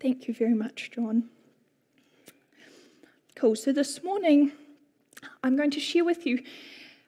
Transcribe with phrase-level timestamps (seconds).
[0.00, 1.24] Thank you very much, John.
[3.34, 3.56] Cool.
[3.56, 4.52] So this morning,
[5.42, 6.44] I'm going to share with you,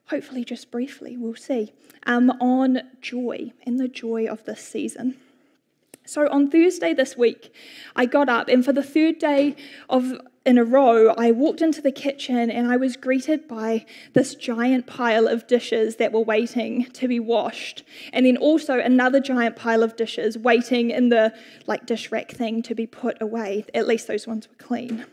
[0.06, 1.72] hopefully just briefly, we'll see,
[2.04, 5.16] um, on joy and the joy of this season.
[6.04, 7.54] So on Thursday this week,
[7.94, 9.54] I got up, and for the third day
[9.88, 10.20] of
[10.50, 14.84] in a row, I walked into the kitchen and I was greeted by this giant
[14.84, 19.84] pile of dishes that were waiting to be washed, and then also another giant pile
[19.84, 21.32] of dishes waiting in the
[21.68, 23.64] like dish rack thing to be put away.
[23.72, 25.06] At least those ones were clean.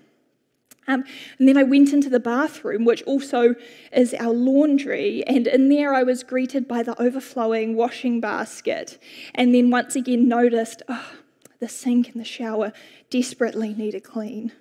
[0.87, 1.03] Um,
[1.37, 3.53] and then I went into the bathroom, which also
[3.91, 8.97] is our laundry, and in there I was greeted by the overflowing washing basket.
[9.35, 11.11] And then once again noticed, oh,
[11.59, 12.73] the sink and the shower
[13.11, 14.51] desperately need a clean.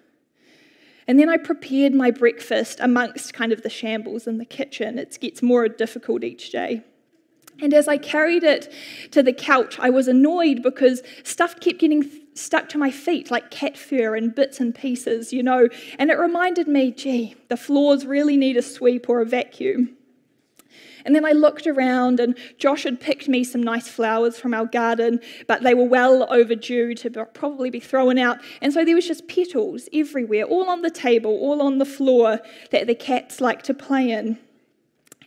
[1.08, 4.98] And then I prepared my breakfast amongst kind of the shambles in the kitchen.
[4.98, 6.82] It gets more difficult each day.
[7.60, 8.72] And as I carried it
[9.12, 13.50] to the couch, I was annoyed because stuff kept getting stuck to my feet like
[13.50, 15.68] cat fur and bits and pieces, you know.
[15.98, 19.96] And it reminded me, gee, the floors really need a sweep or a vacuum.
[21.06, 24.66] And then I looked around, and Josh had picked me some nice flowers from our
[24.66, 28.38] garden, but they were well overdue to probably be thrown out.
[28.60, 32.40] And so there was just petals everywhere, all on the table, all on the floor
[32.72, 34.36] that the cats like to play in.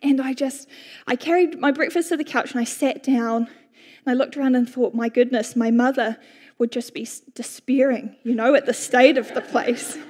[0.03, 0.67] And I just,
[1.07, 4.55] I carried my breakfast to the couch and I sat down and I looked around
[4.55, 6.17] and thought, my goodness, my mother
[6.57, 9.97] would just be despairing, you know, at the state of the place.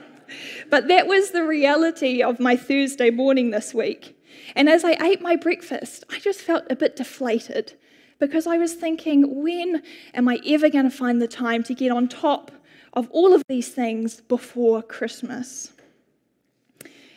[0.69, 4.18] But that was the reality of my Thursday morning this week.
[4.55, 7.73] And as I ate my breakfast, I just felt a bit deflated
[8.19, 9.81] because I was thinking, when
[10.13, 12.51] am I ever going to find the time to get on top
[12.93, 15.71] of all of these things before Christmas?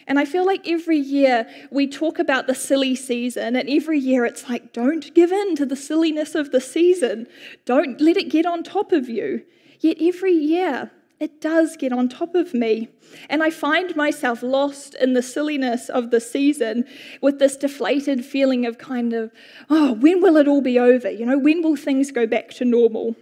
[0.06, 4.24] And I feel like every year we talk about the silly season, and every year
[4.24, 7.26] it's like, don't give in to the silliness of the season.
[7.64, 9.44] Don't let it get on top of you.
[9.80, 10.90] Yet every year
[11.22, 12.88] it does get on top of me.
[13.30, 16.84] And I find myself lost in the silliness of the season
[17.20, 19.30] with this deflated feeling of kind of,
[19.70, 21.08] oh, when will it all be over?
[21.08, 23.14] You know, when will things go back to normal?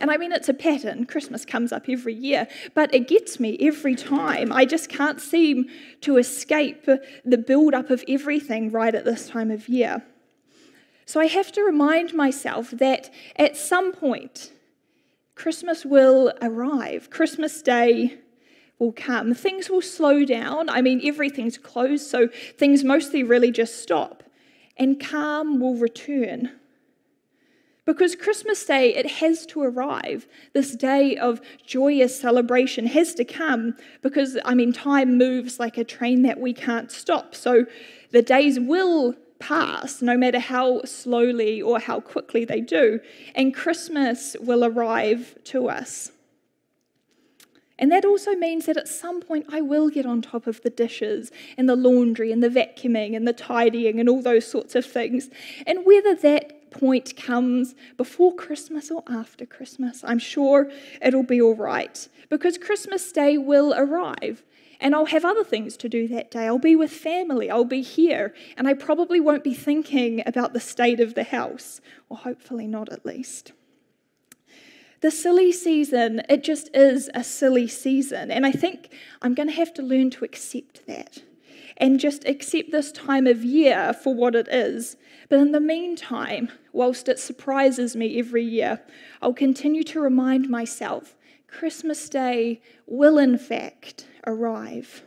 [0.00, 1.04] And I mean, it's a pattern.
[1.04, 4.50] Christmas comes up every year, but it gets me every time.
[4.50, 5.66] I just can't seem
[6.02, 10.04] to escape the build up of everything right at this time of year.
[11.04, 14.52] So I have to remind myself that at some point,
[15.38, 17.10] Christmas will arrive.
[17.10, 18.18] Christmas Day
[18.80, 19.34] will come.
[19.34, 20.68] Things will slow down.
[20.68, 22.26] I mean, everything's closed, so
[22.58, 24.24] things mostly really just stop.
[24.76, 26.50] And calm will return.
[27.84, 30.26] Because Christmas Day, it has to arrive.
[30.54, 35.84] This day of joyous celebration has to come because, I mean, time moves like a
[35.84, 37.36] train that we can't stop.
[37.36, 37.64] So
[38.10, 43.00] the days will pass, no matter how slowly or how quickly they do,
[43.34, 46.12] and Christmas will arrive to us.
[47.78, 50.70] And that also means that at some point I will get on top of the
[50.70, 54.84] dishes and the laundry and the vacuuming and the tidying and all those sorts of
[54.84, 55.30] things.
[55.66, 60.70] And whether that point comes before Christmas or after Christmas, I'm sure
[61.00, 64.42] it'll be all right because Christmas Day will arrive.
[64.80, 66.46] And I'll have other things to do that day.
[66.46, 70.60] I'll be with family, I'll be here, and I probably won't be thinking about the
[70.60, 73.52] state of the house, or hopefully not at least.
[75.00, 79.54] The silly season, it just is a silly season, and I think I'm going to
[79.54, 81.22] have to learn to accept that
[81.76, 84.96] and just accept this time of year for what it is.
[85.28, 88.80] But in the meantime, whilst it surprises me every year,
[89.22, 91.14] I'll continue to remind myself
[91.48, 95.02] Christmas Day will, in fact, arrive.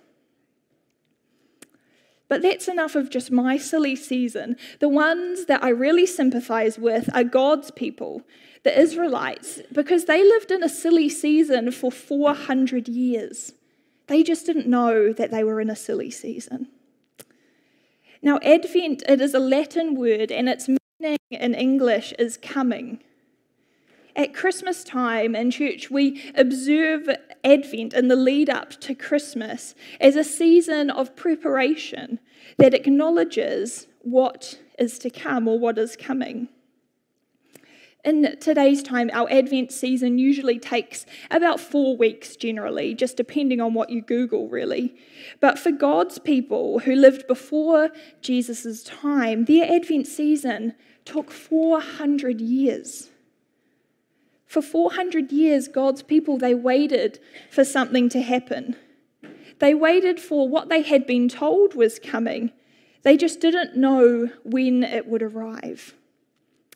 [2.27, 4.55] But that's enough of just my silly season.
[4.79, 8.21] The ones that I really sympathize with are God's people,
[8.63, 13.53] the Israelites, because they lived in a silly season for 400 years.
[14.07, 16.69] They just didn't know that they were in a silly season.
[18.21, 23.03] Now, Advent, it is a Latin word, and its meaning in English is coming.
[24.15, 27.09] At Christmas time in church, we observe
[27.43, 32.19] Advent in the lead up to Christmas as a season of preparation
[32.57, 36.49] that acknowledges what is to come or what is coming.
[38.03, 43.75] In today's time, our Advent season usually takes about four weeks generally, just depending on
[43.75, 44.95] what you Google, really.
[45.39, 47.91] But for God's people who lived before
[48.21, 50.73] Jesus' time, their Advent season
[51.05, 53.10] took 400 years.
[54.51, 57.19] For 400 years, God's people, they waited
[57.49, 58.75] for something to happen.
[59.59, 62.51] They waited for what they had been told was coming.
[63.03, 65.95] They just didn't know when it would arrive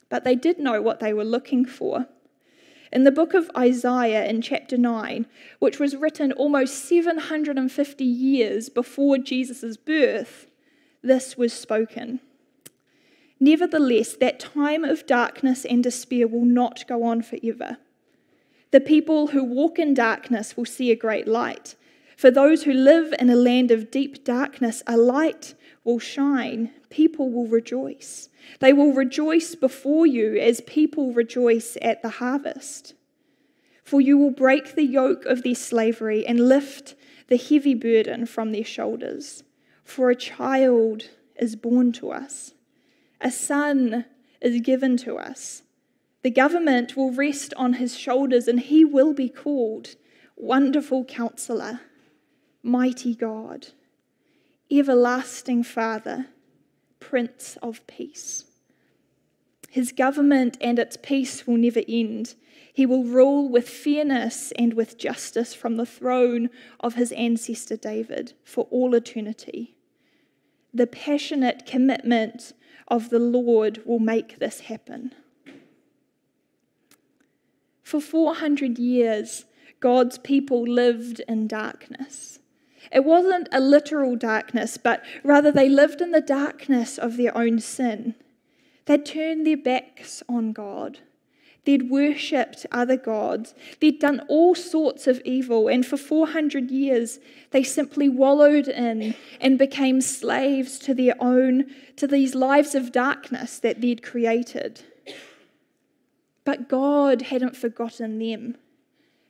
[0.09, 2.07] but they did know what they were looking for.
[2.91, 5.25] In the book of Isaiah, in chapter 9,
[5.59, 10.47] which was written almost 750 years before Jesus' birth,
[11.01, 12.21] this was spoken.
[13.39, 17.77] Nevertheless, that time of darkness and despair will not go on forever.
[18.71, 21.75] The people who walk in darkness will see a great light.
[22.17, 25.53] For those who live in a land of deep darkness, a light
[25.83, 26.71] will shine.
[26.89, 28.29] People will rejoice.
[28.59, 32.93] They will rejoice before you as people rejoice at the harvest.
[33.83, 36.95] For you will break the yoke of their slavery and lift
[37.27, 39.43] the heavy burden from their shoulders.
[39.83, 42.53] For a child is born to us
[43.21, 44.05] a son
[44.41, 45.63] is given to us.
[46.21, 49.95] The government will rest on his shoulders, and he will be called
[50.35, 51.81] Wonderful Counselor,
[52.63, 53.67] Mighty God,
[54.71, 56.27] Everlasting Father,
[56.99, 58.45] Prince of Peace.
[59.69, 62.35] His government and its peace will never end.
[62.73, 68.33] He will rule with fairness and with justice from the throne of his ancestor David
[68.43, 69.75] for all eternity.
[70.73, 72.53] The passionate commitment
[72.87, 75.13] of the Lord will make this happen.
[77.83, 79.45] For 400 years,
[79.79, 82.39] God's people lived in darkness.
[82.91, 87.59] It wasn't a literal darkness, but rather they lived in the darkness of their own
[87.59, 88.15] sin.
[88.85, 90.99] They'd turned their backs on God.
[91.65, 93.53] They'd worshipped other gods.
[93.79, 97.19] They'd done all sorts of evil, and for 400 years
[97.51, 101.65] they simply wallowed in and became slaves to their own,
[101.97, 104.83] to these lives of darkness that they'd created.
[106.43, 108.57] But God hadn't forgotten them.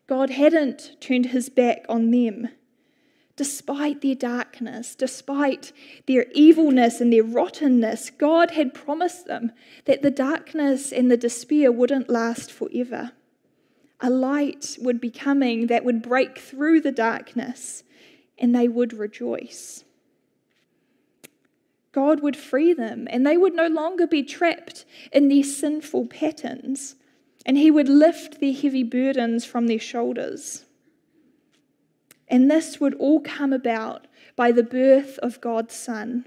[0.07, 2.49] God hadn't turned his back on them
[3.35, 5.73] despite their darkness, despite
[6.07, 9.51] their evilness and their rottenness, God had promised them
[9.85, 13.11] that the darkness and the despair wouldn't last forever.
[13.99, 17.83] A light would be coming that would break through the darkness
[18.37, 19.83] and they would rejoice.
[21.91, 26.95] God would free them and they would no longer be trapped in their sinful patterns
[27.45, 30.64] and He would lift their heavy burdens from their shoulders.
[32.27, 36.25] And this would all come about by the birth of God's Son,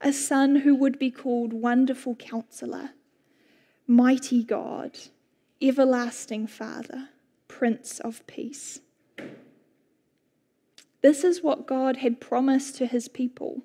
[0.00, 2.90] a Son who would be called Wonderful Counselor,
[3.86, 4.98] Mighty God,
[5.60, 7.10] Everlasting Father,
[7.46, 8.80] Prince of Peace.
[11.02, 13.62] This is what God had promised to his people.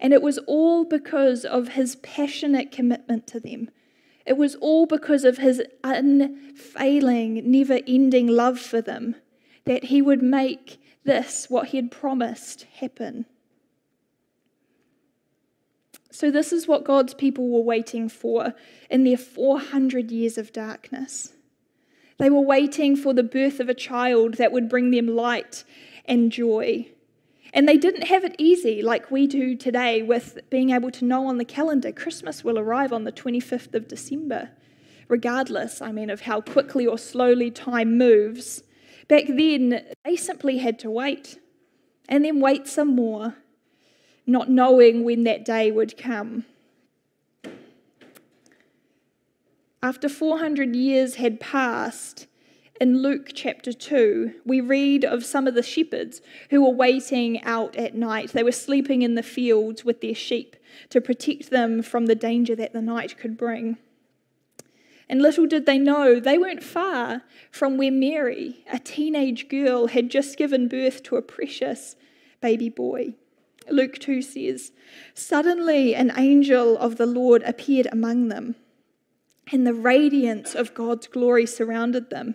[0.00, 3.70] And it was all because of his passionate commitment to them.
[4.26, 9.16] It was all because of his unfailing, never ending love for them
[9.68, 13.26] that he would make this, what he had promised, happen.
[16.10, 18.54] So, this is what God's people were waiting for
[18.88, 21.34] in their 400 years of darkness.
[22.16, 25.64] They were waiting for the birth of a child that would bring them light
[26.06, 26.88] and joy.
[27.52, 31.26] And they didn't have it easy like we do today with being able to know
[31.26, 34.48] on the calendar Christmas will arrive on the 25th of December.
[35.08, 38.62] Regardless, I mean, of how quickly or slowly time moves,
[39.08, 41.38] Back then, they simply had to wait
[42.08, 43.36] and then wait some more,
[44.26, 46.44] not knowing when that day would come.
[49.82, 52.26] After 400 years had passed,
[52.80, 57.76] in Luke chapter 2, we read of some of the shepherds who were waiting out
[57.76, 58.32] at night.
[58.32, 60.56] They were sleeping in the fields with their sheep
[60.90, 63.78] to protect them from the danger that the night could bring.
[65.08, 70.10] And little did they know, they weren't far from where Mary, a teenage girl, had
[70.10, 71.96] just given birth to a precious
[72.40, 73.14] baby boy.
[73.70, 74.72] Luke 2 says,
[75.14, 78.56] Suddenly an angel of the Lord appeared among them,
[79.50, 82.34] and the radiance of God's glory surrounded them.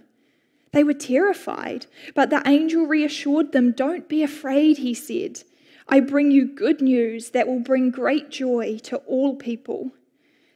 [0.72, 5.44] They were terrified, but the angel reassured them, Don't be afraid, he said.
[5.88, 9.92] I bring you good news that will bring great joy to all people.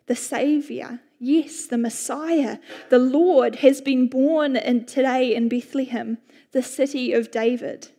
[0.08, 2.60] The Saviour, Yes, the Messiah,
[2.90, 6.20] the Lord, has been born in, today in Bethlehem,
[6.52, 7.90] the city of David.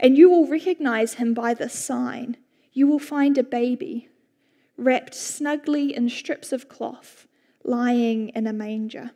[0.00, 2.36] And you will recognize him by this sign.
[2.72, 4.08] You will find a baby
[4.76, 7.26] wrapped snugly in strips of cloth,
[7.64, 9.12] lying in a manger.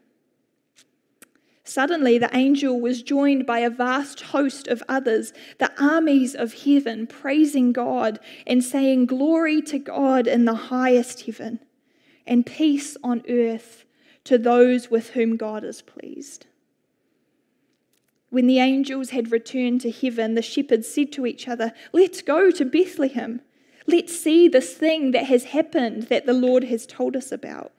[1.64, 7.06] Suddenly, the angel was joined by a vast host of others, the armies of heaven,
[7.06, 11.60] praising God and saying, Glory to God in the highest heaven
[12.30, 13.84] and peace on earth
[14.22, 16.46] to those with whom God is pleased.
[18.30, 22.52] When the angels had returned to heaven, the shepherds said to each other, Let's go
[22.52, 23.40] to Bethlehem.
[23.88, 27.72] Let's see this thing that has happened that the Lord has told us about.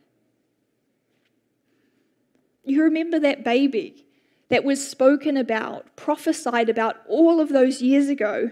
[2.65, 4.05] You remember that baby
[4.50, 8.51] that was spoken about, prophesied about all of those years ago?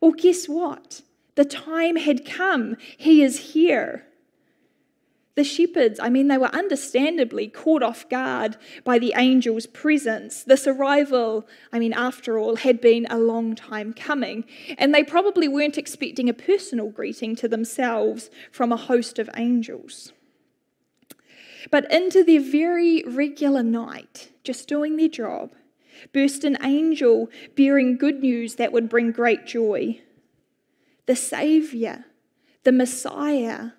[0.00, 1.02] Well, guess what?
[1.34, 2.76] The time had come.
[2.96, 4.06] He is here.
[5.36, 10.44] The shepherds, I mean, they were understandably caught off guard by the angel's presence.
[10.44, 14.44] This arrival, I mean, after all, had been a long time coming,
[14.78, 20.12] and they probably weren't expecting a personal greeting to themselves from a host of angels.
[21.68, 25.52] But into their very regular night, just doing their job,
[26.12, 30.00] burst an angel bearing good news that would bring great joy.
[31.06, 32.04] The Saviour,
[32.62, 33.70] the Messiah,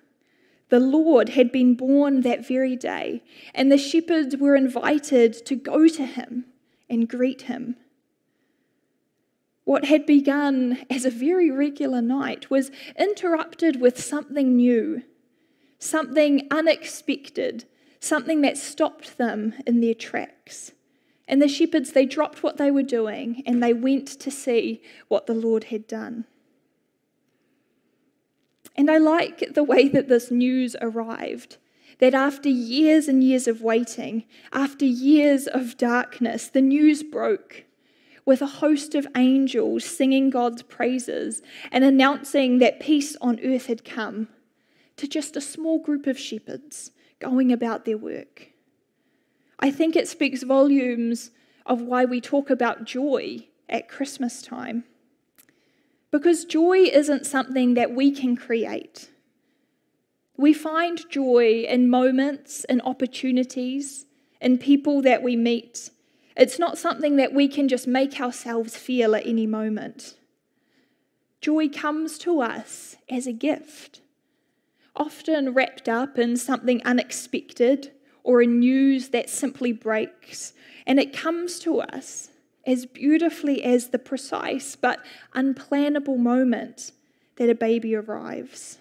[0.68, 3.22] the Lord had been born that very day,
[3.54, 6.46] and the shepherds were invited to go to him
[6.90, 7.76] and greet him.
[9.64, 15.02] What had begun as a very regular night was interrupted with something new,
[15.78, 17.64] something unexpected,
[18.00, 20.72] something that stopped them in their tracks.
[21.28, 25.26] And the shepherds, they dropped what they were doing and they went to see what
[25.26, 26.26] the Lord had done.
[28.76, 31.56] And I like the way that this news arrived.
[31.98, 37.64] That after years and years of waiting, after years of darkness, the news broke
[38.26, 43.84] with a host of angels singing God's praises and announcing that peace on earth had
[43.84, 44.28] come
[44.96, 48.50] to just a small group of shepherds going about their work.
[49.58, 51.30] I think it speaks volumes
[51.64, 54.84] of why we talk about joy at Christmas time.
[56.16, 59.10] Because joy isn't something that we can create.
[60.38, 64.06] We find joy in moments and opportunities,
[64.40, 65.90] in people that we meet.
[66.34, 70.14] It's not something that we can just make ourselves feel at any moment.
[71.42, 74.00] Joy comes to us as a gift,
[74.96, 77.92] often wrapped up in something unexpected
[78.24, 80.54] or in news that simply breaks,
[80.86, 82.30] and it comes to us
[82.66, 85.04] as beautifully as the precise but
[85.34, 86.92] unplannable moment
[87.36, 88.78] that a baby arrives.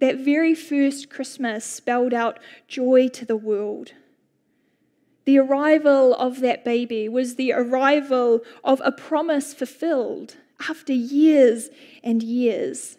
[0.00, 3.92] That very first Christmas spelled out joy to the world.
[5.24, 10.36] The arrival of that baby was the arrival of a promise fulfilled
[10.68, 11.70] after years
[12.02, 12.98] and years.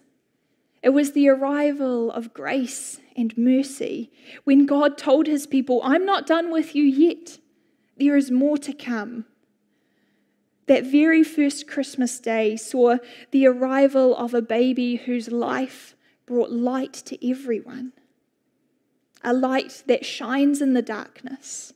[0.82, 4.12] It was the arrival of grace and mercy
[4.44, 7.38] when God told his people, I'm not done with you yet.
[7.98, 9.26] There is more to come.
[10.68, 12.98] That very first Christmas day saw
[13.32, 17.94] the arrival of a baby whose life brought light to everyone.
[19.24, 21.74] A light that shines in the darkness,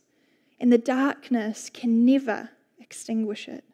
[0.60, 3.64] and the darkness can never extinguish it.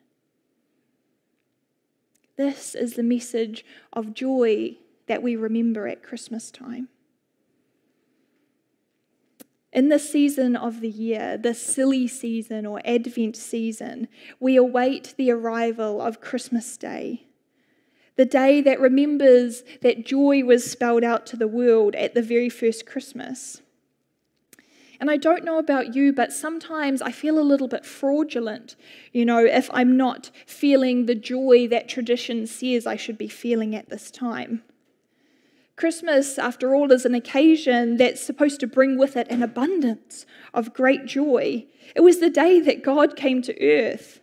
[2.37, 4.77] This is the message of joy
[5.07, 6.89] that we remember at Christmas time.
[9.77, 14.09] In this season of the year, the silly season or Advent season,
[14.41, 17.27] we await the arrival of Christmas Day.
[18.17, 22.49] The day that remembers that joy was spelled out to the world at the very
[22.49, 23.61] first Christmas.
[24.99, 28.77] And I don't know about you, but sometimes I feel a little bit fraudulent,
[29.13, 33.75] you know, if I'm not feeling the joy that tradition says I should be feeling
[33.75, 34.63] at this time.
[35.77, 40.73] Christmas, after all, is an occasion that's supposed to bring with it an abundance of
[40.73, 41.67] great joy.
[41.95, 44.21] It was the day that God came to earth.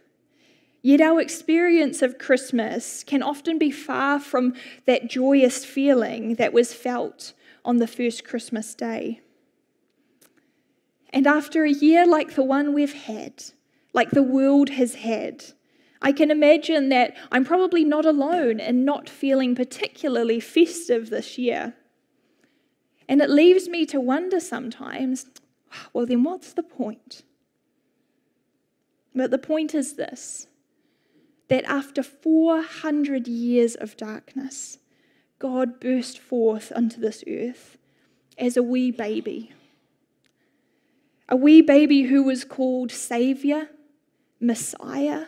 [0.81, 4.53] Yet our experience of Christmas can often be far from
[4.85, 7.33] that joyous feeling that was felt
[7.63, 9.21] on the first Christmas day.
[11.11, 13.43] And after a year like the one we've had,
[13.93, 15.45] like the world has had,
[16.03, 21.73] I can imagine that I'm probably not alone in not feeling particularly festive this year.
[23.07, 25.25] And it leaves me to wonder sometimes
[25.71, 27.23] ah, well, then what's the point?
[29.15, 30.47] But the point is this
[31.47, 34.79] that after 400 years of darkness,
[35.39, 37.77] God burst forth onto this earth
[38.37, 39.51] as a wee baby.
[41.29, 43.69] A wee baby who was called Saviour,
[44.39, 45.25] Messiah,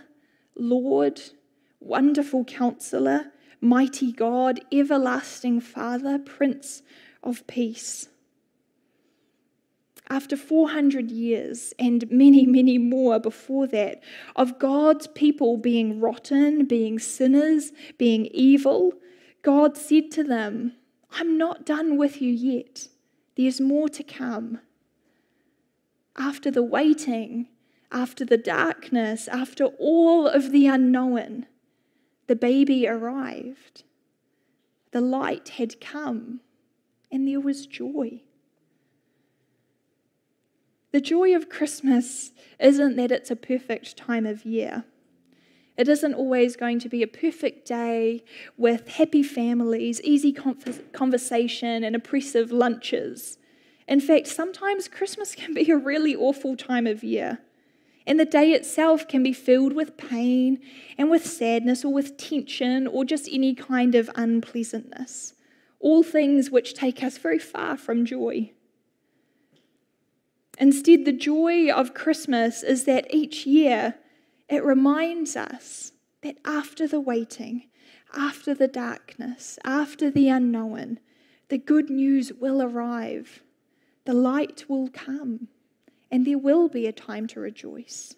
[0.56, 1.22] Lord,
[1.80, 3.32] wonderful counselor,
[3.62, 6.82] mighty God, everlasting Father, Prince
[7.24, 8.10] of Peace.
[10.08, 14.04] After 400 years and many, many more before that,
[14.36, 18.94] of God's people being rotten, being sinners, being evil,
[19.42, 20.74] God said to them,
[21.12, 22.88] I'm not done with you yet.
[23.36, 24.60] There's more to come.
[26.18, 27.48] After the waiting,
[27.96, 31.46] after the darkness, after all of the unknown,
[32.28, 33.84] the baby arrived.
[34.92, 36.42] The light had come,
[37.10, 38.22] and there was joy.
[40.92, 44.84] The joy of Christmas isn't that it's a perfect time of year.
[45.78, 48.24] It isn't always going to be a perfect day
[48.58, 53.38] with happy families, easy conversation, and oppressive lunches.
[53.88, 57.40] In fact, sometimes Christmas can be a really awful time of year.
[58.08, 60.60] And the day itself can be filled with pain
[60.98, 65.34] and with sadness or with tension or just any kind of unpleasantness.
[65.80, 68.52] All things which take us very far from joy.
[70.58, 73.96] Instead, the joy of Christmas is that each year
[74.48, 77.68] it reminds us that after the waiting,
[78.16, 81.00] after the darkness, after the unknown,
[81.50, 83.44] the good news will arrive.
[84.06, 85.50] The light will come
[86.12, 88.16] and there will be a time to rejoice.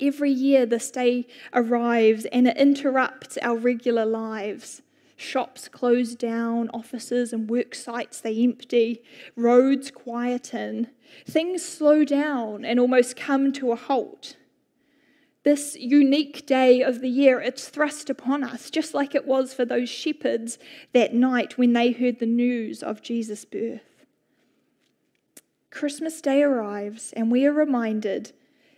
[0.00, 4.82] Every year, this day arrives and it interrupts our regular lives.
[5.16, 9.02] Shops close down, offices and work sites they empty,
[9.36, 10.88] roads quieten,
[11.24, 14.36] things slow down and almost come to a halt.
[15.44, 19.64] This unique day of the year, it's thrust upon us, just like it was for
[19.64, 20.58] those shepherds
[20.92, 23.91] that night when they heard the news of Jesus' birth.
[25.72, 28.32] Christmas Day arrives, and we are reminded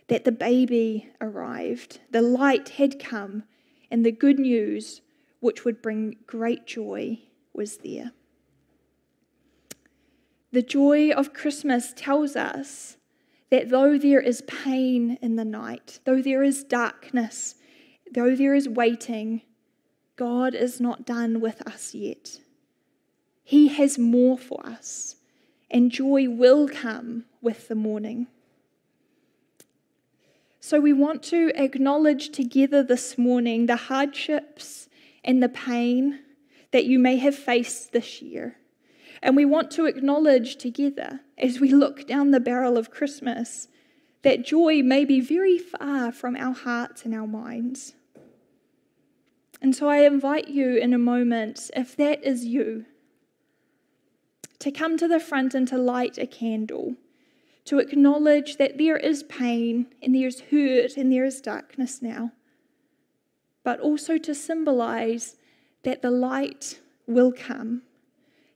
[0.07, 3.43] that the baby arrived, the light had come,
[3.91, 5.01] and the good news,
[5.41, 7.19] which would bring great joy,
[7.53, 8.13] was there.
[10.51, 12.97] The joy of Christmas tells us
[13.51, 17.55] that though there is pain in the night, though there is darkness,
[18.11, 19.41] though there is waiting,
[20.15, 22.39] God is not done with us yet.
[23.43, 25.17] He has more for us
[25.69, 28.27] and joy will come with the morning.
[30.59, 34.89] So, we want to acknowledge together this morning the hardships
[35.23, 36.19] and the pain
[36.71, 38.57] that you may have faced this year.
[39.21, 43.67] And we want to acknowledge together, as we look down the barrel of Christmas,
[44.23, 47.93] that joy may be very far from our hearts and our minds.
[49.61, 52.85] And so I invite you in a moment, if that is you,
[54.65, 56.95] to come to the front and to light a candle,
[57.65, 62.31] to acknowledge that there is pain and there's hurt and there is darkness now,
[63.63, 65.35] but also to symbolize
[65.83, 67.83] that the light will come.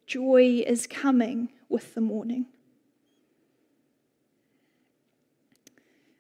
[0.08, 2.48] Joy is coming with the morning.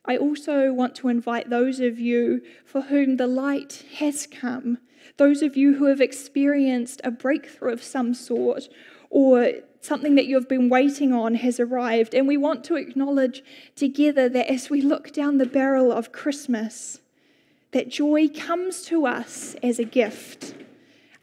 [0.05, 4.77] I also want to invite those of you for whom the light has come,
[5.17, 8.69] those of you who have experienced a breakthrough of some sort,
[9.09, 12.13] or something that you've been waiting on has arrived.
[12.13, 13.43] And we want to acknowledge
[13.75, 16.99] together that as we look down the barrel of Christmas,
[17.71, 20.55] that joy comes to us as a gift,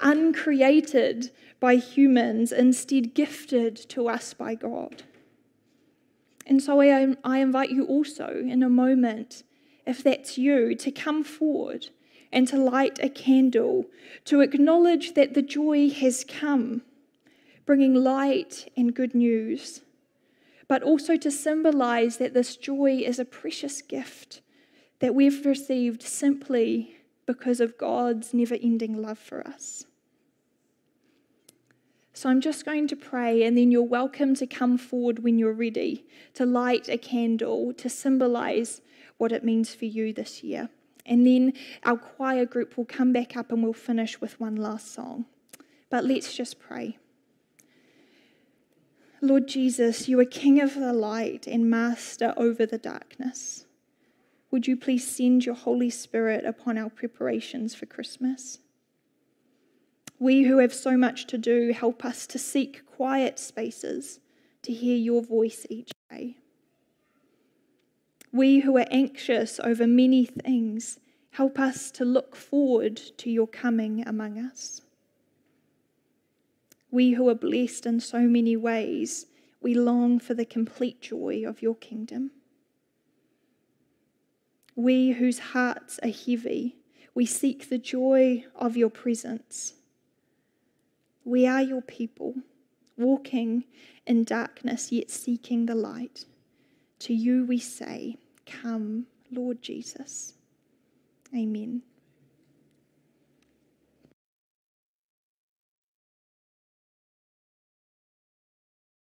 [0.00, 5.02] uncreated by humans, instead gifted to us by God.
[6.46, 9.42] And so I, um, I invite you also in a moment,
[9.84, 11.88] if that's you, to come forward
[12.30, 13.86] and to light a candle,
[14.26, 16.82] to acknowledge that the joy has come
[17.66, 19.82] bringing light and good news,
[20.68, 24.40] but also to symbolize that this joy is a precious gift
[25.00, 29.84] that we've received simply because of God's never ending love for us.
[32.14, 35.52] So I'm just going to pray, and then you're welcome to come forward when you're
[35.52, 38.80] ready to light a candle to symbolize
[39.18, 40.70] what it means for you this year.
[41.04, 41.52] And then
[41.84, 45.26] our choir group will come back up and we'll finish with one last song.
[45.90, 46.96] But let's just pray.
[49.26, 53.66] Lord Jesus, you are King of the light and Master over the darkness.
[54.52, 58.60] Would you please send your Holy Spirit upon our preparations for Christmas?
[60.20, 64.20] We who have so much to do, help us to seek quiet spaces
[64.62, 66.36] to hear your voice each day.
[68.32, 74.06] We who are anxious over many things, help us to look forward to your coming
[74.06, 74.82] among us.
[76.96, 79.26] We who are blessed in so many ways,
[79.60, 82.30] we long for the complete joy of your kingdom.
[84.74, 86.78] We whose hearts are heavy,
[87.14, 89.74] we seek the joy of your presence.
[91.22, 92.36] We are your people,
[92.96, 93.64] walking
[94.06, 96.24] in darkness yet seeking the light.
[97.00, 100.32] To you we say, Come, Lord Jesus.
[101.34, 101.82] Amen.